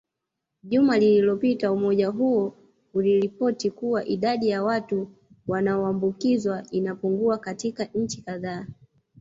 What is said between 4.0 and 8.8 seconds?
idadi ya watu wanaoambukizwa inapungua katika nchi kadhaa